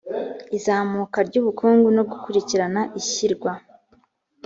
[0.57, 3.51] izamuka ry ubukungu no gukurikirana ishyirwa